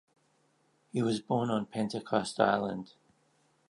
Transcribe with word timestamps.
He 0.91 1.03
was 1.03 1.19
born 1.21 1.51
on 1.51 1.67
Pentecost 1.67 2.39
Island. 2.39 2.93